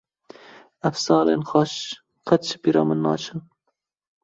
[0.87, 1.73] Ew salên xweş
[2.27, 3.39] qet ji bîra min naçin.